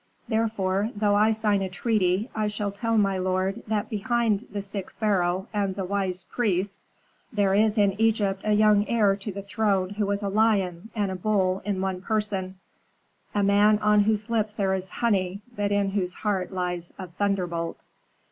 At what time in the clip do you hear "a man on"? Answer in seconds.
13.35-13.99